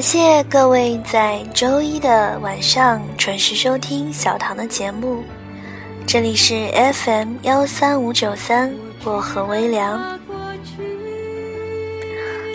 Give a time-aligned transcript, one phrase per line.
[0.00, 5.22] 感谢各位在周一的晚上准时收听小唐的节目，
[6.06, 10.18] 这里是 FM 幺三五九三薄荷微凉。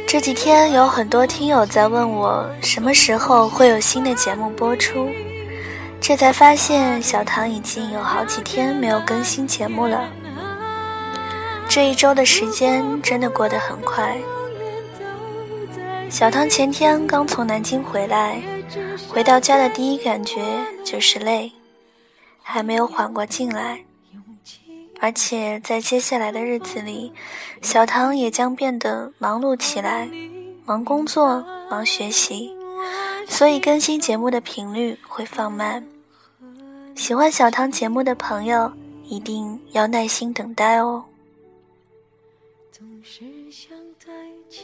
[0.07, 5.07] 这几天有很多听友在问我什么时候会有新的节目播出，
[6.01, 10.01] 这才发现小唐已经有好几天没有更新节目了。
[11.69, 14.17] 这一周的时间真的过得很快。
[16.15, 18.41] 小唐前天刚从南京回来，
[19.09, 20.41] 回到家的第一感觉
[20.81, 21.51] 就是累，
[22.41, 23.83] 还没有缓过劲来。
[25.01, 27.11] 而且在接下来的日子里，
[27.61, 30.09] 小唐也将变得忙碌起来，
[30.63, 32.55] 忙工作，忙学习，
[33.27, 35.85] 所以更新节目的频率会放慢。
[36.95, 38.71] 喜欢小唐节目的朋友，
[39.03, 41.03] 一定要耐心等待哦。
[42.71, 44.13] 总是想再
[44.49, 44.63] 见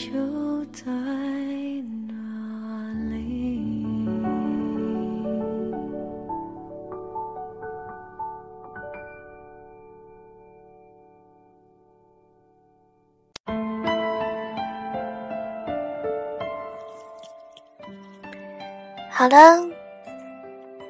[0.00, 0.90] 就在
[2.08, 2.14] 哪
[3.10, 3.60] 里？
[19.10, 19.68] 好了，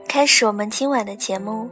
[0.07, 1.69] 开始我们今晚的节目。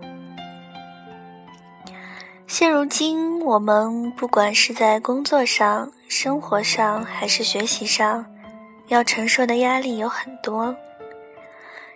[2.49, 8.25] 现如今，我们不管是在工作上、生活上，还是学习上，
[8.87, 10.75] 要承受的压力有很多。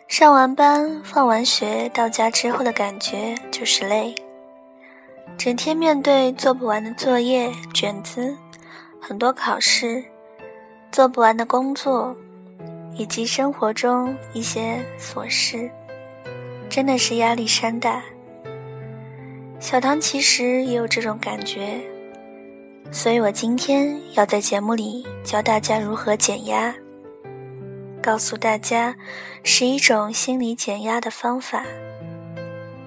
[0.09, 4.15] 上完班、放完学到家之后的感觉就是累，
[5.39, 8.37] 整天面对做不完的作业、卷子，
[9.01, 10.05] 很多考试，
[10.93, 12.15] 做不完的工作。
[12.95, 15.71] 以及生活中一些琐事，
[16.69, 18.03] 真的是压力山大。
[19.63, 21.81] 小唐其实也有这种感觉，
[22.91, 26.75] 所以我今天要在节目里教大家如何减压，
[28.03, 28.93] 告诉大家
[29.45, 31.65] 是一种心理减压的方法。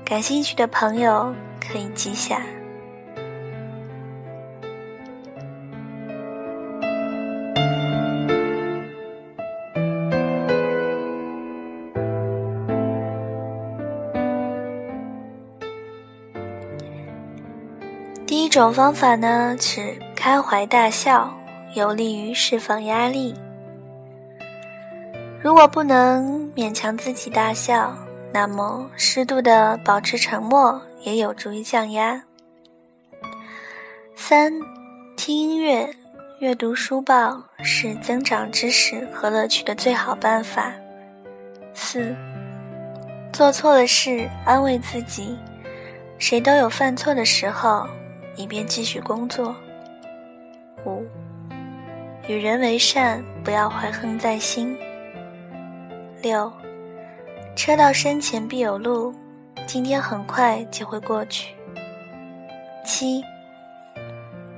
[0.03, 1.33] 感兴趣的朋友
[1.65, 2.45] 可以记下。
[18.35, 21.33] 第一种方法呢是开怀大笑，
[21.73, 23.33] 有利于释放压力。
[25.41, 27.95] 如果不能勉强自己大笑，
[28.33, 32.21] 那么适度的保持沉默也有助于降压。
[34.17, 34.51] 三，
[35.15, 35.89] 听音乐、
[36.39, 40.73] 阅读书报是增长知识和乐趣的最好办法。
[41.73, 42.13] 四，
[43.31, 45.37] 做错了事安慰自己，
[46.17, 47.87] 谁都有犯错的时候，
[48.35, 49.55] 以便继续工作。
[50.85, 51.05] 五，
[52.27, 54.77] 与人为善，不要怀恨在心。
[56.21, 56.51] 六，
[57.55, 59.13] 车到山前必有路，
[59.65, 61.55] 今天很快就会过去。
[62.85, 63.23] 七。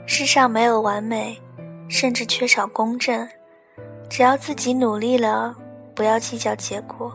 [0.06, 1.38] 世上没有完美，
[1.90, 3.28] 甚至缺少公正。
[4.10, 5.54] 只要自己努力了，
[5.94, 7.12] 不要计较结果。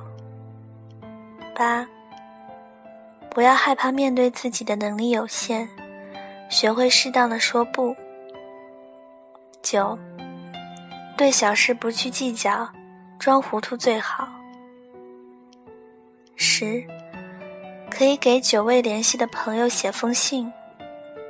[1.54, 1.86] 八，
[3.30, 5.66] 不要害怕面对自己的能力有限，
[6.52, 7.96] 学会适当的说不。
[9.62, 9.98] 九，
[11.16, 12.68] 对小事不去计较，
[13.18, 14.28] 装糊涂最好。
[16.36, 16.84] 十，
[17.90, 20.52] 可以给久未联系的朋友写封信，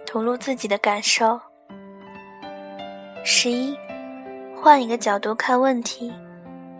[0.05, 1.41] 吐露自己的感受。
[3.23, 3.79] 十一，
[4.61, 6.13] 换一个角度看问题，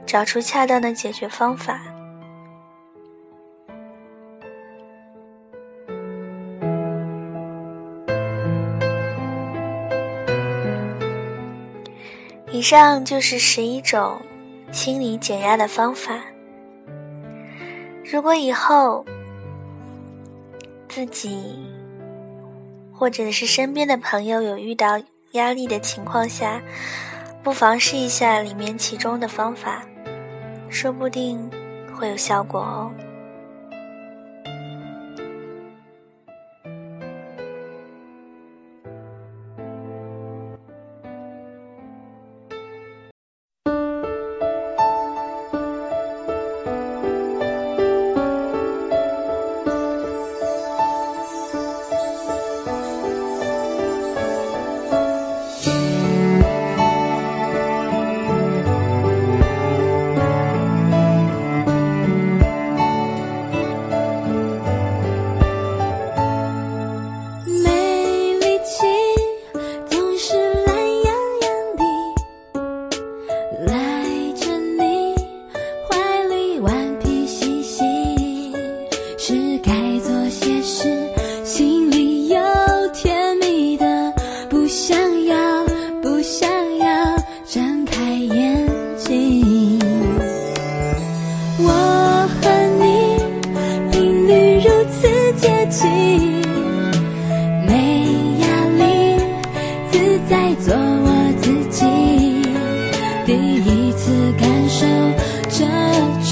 [0.05, 1.81] 找出恰当的解决方法。
[12.62, 14.23] 以上就是十一种
[14.70, 16.17] 心理减压的方法。
[18.05, 19.05] 如果以后
[20.88, 21.56] 自己
[22.93, 24.97] 或者是身边的朋友有遇到，
[25.32, 26.62] 压力的情况下，
[27.43, 29.82] 不妨试一下里面其中的方法，
[30.69, 31.50] 说不定
[31.93, 32.93] 会有效果哦。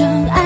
[0.00, 0.39] 真爱。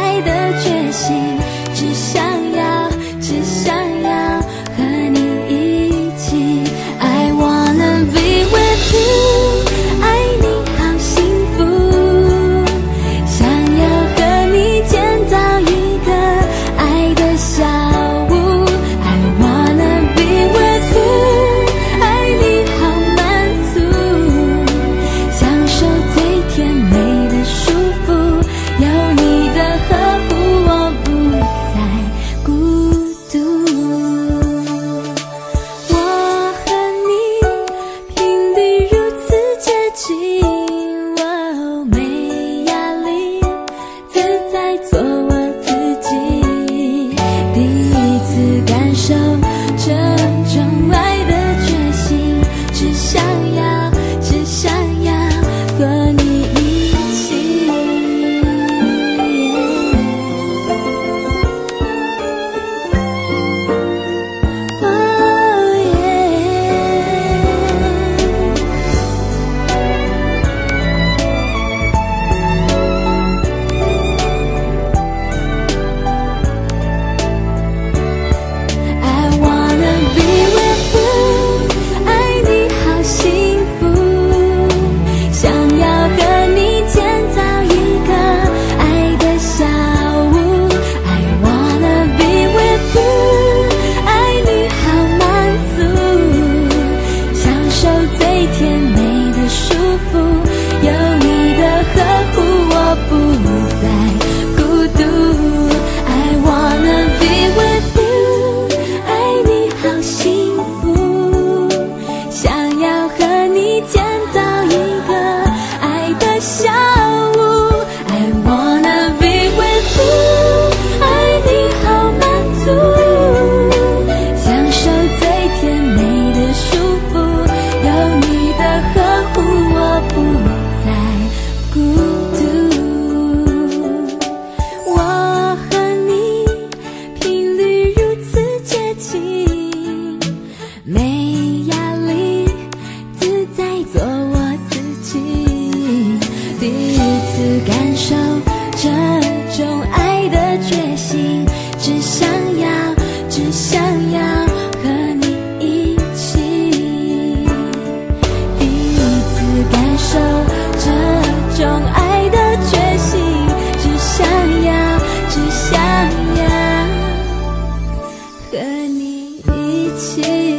[169.96, 170.53] 起。